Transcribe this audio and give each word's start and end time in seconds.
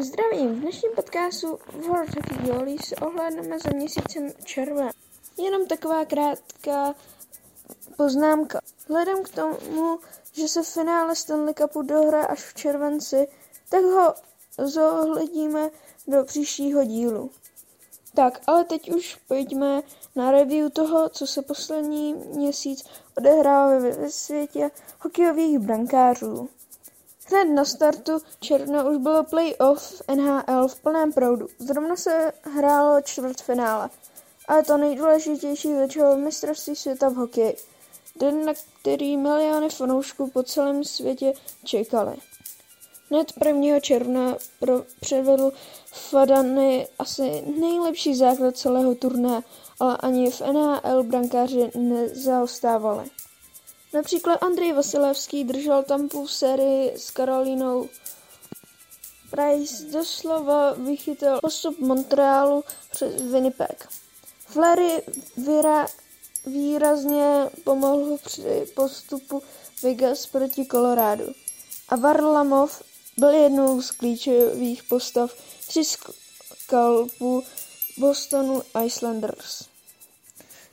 Zdravím, 0.00 0.54
v 0.54 0.60
dnešním 0.60 0.92
podcastu 0.92 1.58
World 1.72 2.08
Hockey 2.16 2.46
Goalies 2.46 2.80
se 2.86 2.96
ohlédneme 2.96 3.58
za 3.58 3.70
měsícem 3.74 4.32
červen. 4.44 4.90
Jenom 5.38 5.66
taková 5.66 6.04
krátká 6.04 6.94
poznámka. 7.96 8.60
Vzhledem 8.78 9.22
k 9.22 9.28
tomu, 9.28 9.98
že 10.32 10.48
se 10.48 10.62
finále 10.62 11.16
Stanley 11.16 11.54
Cupu 11.54 11.82
dohraje 11.82 12.26
až 12.26 12.44
v 12.44 12.54
červenci, 12.54 13.28
tak 13.70 13.82
ho 13.84 14.14
zohledíme 14.66 15.70
do 16.06 16.24
příštího 16.24 16.84
dílu. 16.84 17.30
Tak, 18.14 18.40
ale 18.46 18.64
teď 18.64 18.90
už 18.90 19.16
pojďme 19.28 19.82
na 20.16 20.30
review 20.30 20.70
toho, 20.70 21.08
co 21.08 21.26
se 21.26 21.42
poslední 21.42 22.14
měsíc 22.14 22.84
odehrává 23.16 23.78
ve 23.78 24.10
světě 24.10 24.70
hokejových 25.00 25.58
brankářů. 25.58 26.48
Hned 27.28 27.54
na 27.54 27.64
startu 27.64 28.12
června 28.40 28.84
už 28.84 28.96
bylo 28.96 29.24
playoff 29.24 30.02
NHL 30.14 30.68
v 30.68 30.80
plném 30.80 31.12
proudu. 31.12 31.46
Zrovna 31.58 31.96
se 31.96 32.32
hrálo 32.42 33.00
čtvrtfinále. 33.00 33.90
Ale 34.48 34.62
to 34.62 34.76
nejdůležitější 34.76 35.74
začalo 35.74 36.16
mistrovství 36.16 36.76
světa 36.76 37.08
v 37.08 37.14
hokeji. 37.14 37.56
Den, 38.16 38.44
na 38.44 38.52
který 38.80 39.16
miliony 39.16 39.68
fanoušků 39.68 40.30
po 40.30 40.42
celém 40.42 40.84
světě 40.84 41.32
čekali. 41.64 42.16
Hned 43.10 43.32
1. 43.46 43.80
června 43.80 44.36
pro, 44.60 44.82
předvedl 45.00 45.52
Fadany 45.92 46.88
asi 46.98 47.42
nejlepší 47.60 48.14
základ 48.14 48.56
celého 48.56 48.94
turné, 48.94 49.42
ale 49.80 49.96
ani 49.96 50.30
v 50.30 50.40
NHL 50.40 51.02
brankáři 51.02 51.70
nezaostávali. 51.74 53.10
Například 53.92 54.42
Andrej 54.42 54.72
Vasilevský 54.72 55.44
držel 55.44 55.82
Tampu 55.82 56.26
v 56.26 56.32
sérii 56.32 56.92
s 56.96 57.10
Karolínou. 57.10 57.88
Price 59.30 59.84
doslova 59.84 60.72
vychytil 60.72 61.40
postup 61.40 61.78
Montrealu 61.78 62.64
přes 62.90 63.22
Winnipeg. 63.22 63.88
Flery 64.46 65.02
vyra, 65.36 65.86
výrazně 66.46 67.50
pomohl 67.64 68.18
při 68.24 68.66
postupu 68.74 69.42
Vegas 69.82 70.26
proti 70.26 70.66
Colorado. 70.66 71.26
A 71.88 71.96
Varlamov 71.96 72.82
byl 73.18 73.30
jednou 73.30 73.82
z 73.82 73.90
klíčových 73.90 74.82
postav 74.84 75.34
při 75.68 75.82
skalpu 75.84 77.42
Bostonu 77.98 78.62
Islanders. 78.84 79.75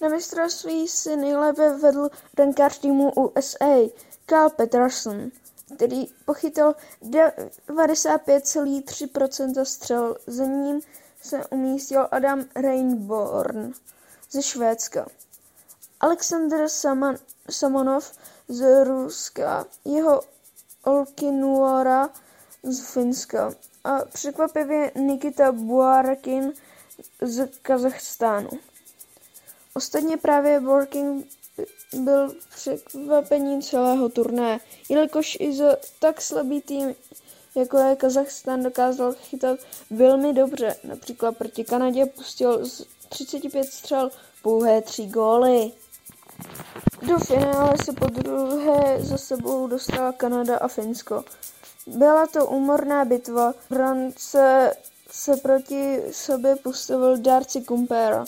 Na 0.00 0.08
mistrovství 0.08 0.88
si 0.88 1.16
nejlépe 1.16 1.76
vedl 1.76 2.10
brankář 2.36 2.78
týmu 2.78 3.12
USA 3.12 3.90
Carl 4.26 4.50
Peterson, 4.50 5.30
který 5.76 6.06
pochytil 6.24 6.74
95,3% 7.02 9.64
střel. 9.64 10.16
Za 10.26 10.44
ním 10.44 10.80
se 11.22 11.46
umístil 11.46 12.08
Adam 12.10 12.44
Rainborn 12.56 13.72
ze 14.30 14.42
Švédska. 14.42 15.06
Alexander 16.00 16.68
Saman, 16.68 17.16
Samonov 17.50 18.12
z 18.48 18.84
Ruska, 18.84 19.66
jeho 19.84 20.20
Olkinuora 20.84 22.10
z 22.62 22.80
Finska 22.80 23.52
a 23.84 24.04
překvapivě 24.04 24.92
Nikita 24.94 25.52
Buarkin 25.52 26.52
z 27.20 27.48
Kazachstánu. 27.62 28.50
Ostatně 29.78 30.16
právě 30.16 30.60
Working 30.60 31.26
byl 31.92 32.34
překvapením 32.54 33.62
celého 33.62 34.08
turné, 34.08 34.60
jelikož 34.88 35.36
i 35.40 35.54
za 35.54 35.76
tak 35.98 36.20
slabý 36.20 36.60
tým, 36.60 36.94
jako 37.54 37.78
je 37.78 37.96
Kazachstan, 37.96 38.62
dokázal 38.62 39.12
chytat 39.12 39.58
velmi 39.90 40.32
dobře. 40.32 40.76
Například 40.84 41.36
proti 41.36 41.64
Kanadě 41.64 42.06
pustil 42.06 42.66
z 42.66 42.86
35 43.08 43.64
střel 43.64 44.10
pouhé 44.42 44.82
tři 44.82 45.06
góly. 45.06 45.72
Do 47.02 47.18
finále 47.18 47.74
se 47.84 47.92
po 47.92 48.06
druhé 48.06 48.96
za 49.00 49.18
sebou 49.18 49.66
dostala 49.66 50.12
Kanada 50.12 50.56
a 50.56 50.68
Finsko. 50.68 51.24
Byla 51.86 52.26
to 52.26 52.46
úmorná 52.46 53.04
bitva. 53.04 53.54
Brance 53.70 54.72
se 55.10 55.36
proti 55.36 56.02
sobě 56.10 56.56
postavil 56.56 57.18
Darcy 57.18 57.60
Kumpera 57.60 58.24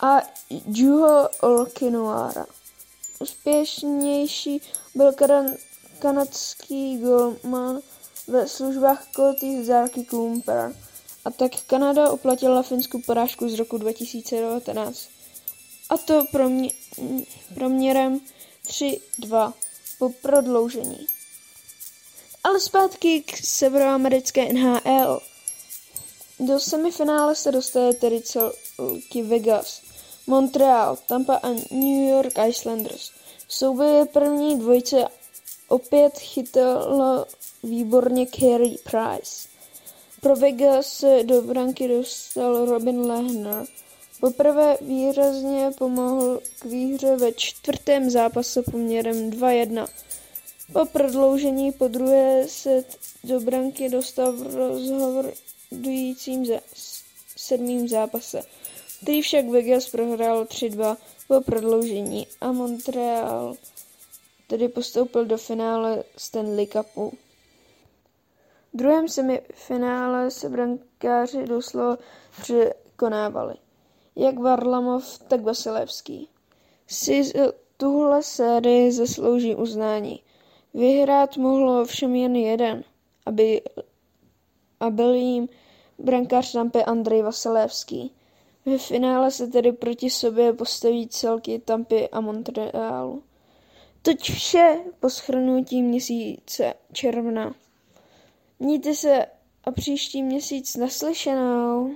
a 0.00 0.22
Juho 0.66 1.28
Olkinuara. 1.40 2.46
Úspěšnější 3.18 4.62
byl 4.94 5.12
kan- 5.12 5.56
kanadský 5.98 6.98
golman 6.98 7.80
ve 8.28 8.48
službách 8.48 9.06
Koty 9.14 9.64
Zarky 9.64 10.04
Kumper. 10.04 10.74
A 11.24 11.30
tak 11.30 11.52
Kanada 11.66 12.10
uplatila 12.10 12.62
finskou 12.62 13.00
porážku 13.06 13.48
z 13.48 13.58
roku 13.58 13.78
2019. 13.78 15.08
A 15.90 15.96
to 15.96 16.24
promě- 16.32 16.74
proměrem 17.54 18.20
3-2 18.66 19.52
po 19.98 20.08
prodloužení. 20.08 21.06
Ale 22.44 22.60
zpátky 22.60 23.22
k 23.22 23.36
severoamerické 23.44 24.52
NHL. 24.52 25.20
Do 26.40 26.60
semifinále 26.60 27.34
se 27.34 27.52
dostane 27.52 27.92
tedy 27.94 28.22
celky 28.22 29.22
Vegas. 29.22 29.89
Montreal, 30.26 30.98
Tampa 31.08 31.34
a 31.34 31.48
New 31.70 32.08
York 32.08 32.32
Islanders. 32.48 33.10
V 33.46 33.54
souboji 33.54 34.04
první 34.04 34.58
dvojce 34.58 35.04
opět 35.68 36.18
chytalo 36.18 37.26
výborně 37.62 38.26
Carey 38.26 38.76
Price. 38.84 39.48
Pro 40.20 40.36
Vegas 40.36 40.86
se 40.86 41.24
do 41.24 41.42
branky 41.42 41.88
dostal 41.88 42.64
Robin 42.64 43.00
Lehner. 43.00 43.66
Poprvé 44.20 44.78
výrazně 44.80 45.70
pomohl 45.78 46.40
k 46.58 46.64
výhře 46.64 47.16
ve 47.16 47.32
čtvrtém 47.32 48.10
zápase 48.10 48.62
poměrem 48.62 49.30
2-1. 49.30 49.86
Po 50.72 50.84
prodloužení 50.86 51.72
po 51.72 51.88
druhé 51.88 52.48
se 52.48 52.84
do 53.24 53.40
branky 53.40 53.88
dostal 53.88 54.32
v 54.32 54.54
rozhodujícím 54.54 56.46
sedmým 57.36 57.88
zápase 57.88 58.42
který 59.02 59.22
však 59.22 59.48
Vegas 59.48 59.88
prohrál 59.88 60.44
3-2 60.44 60.96
po 61.28 61.40
prodloužení 61.40 62.26
a 62.40 62.52
Montreal 62.52 63.56
tedy 64.50 64.68
postoupil 64.68 65.24
do 65.24 65.36
finále 65.36 66.02
Stanley 66.16 66.66
Cupu. 66.66 67.12
V 68.72 68.76
druhém 68.76 69.08
semifinále 69.08 70.30
se 70.30 70.48
brankáři 70.48 71.46
doslova 71.46 71.98
překonávali, 72.42 73.54
jak 74.16 74.38
Varlamov, 74.38 75.18
tak 75.18 75.40
Vasilevský. 75.40 76.28
Si 76.86 77.32
tuhle 77.76 78.22
sérii 78.22 78.92
zaslouží 78.92 79.54
uznání. 79.54 80.22
Vyhrát 80.74 81.36
mohlo 81.36 81.84
všem 81.84 82.14
jen 82.14 82.36
jeden, 82.36 82.84
aby, 83.26 83.62
a 84.80 84.90
byl 84.90 85.14
jim 85.14 85.48
brankář 85.98 86.52
Tampy 86.52 86.84
Andrej 86.84 87.22
Vasilevský. 87.22 88.12
Ve 88.66 88.78
finále 88.78 89.30
se 89.30 89.46
tedy 89.46 89.72
proti 89.72 90.10
sobě 90.10 90.52
postaví 90.52 91.08
celky 91.08 91.58
Tampy 91.58 92.08
a 92.08 92.20
Montrealu. 92.20 93.22
Toť 94.02 94.20
vše 94.30 94.76
po 95.00 95.10
schrnutí 95.10 95.82
měsíce 95.82 96.74
června. 96.92 97.54
Mějte 98.58 98.94
se 98.94 99.26
a 99.64 99.70
příští 99.70 100.22
měsíc 100.22 100.76
naslyšenou. 100.76 101.90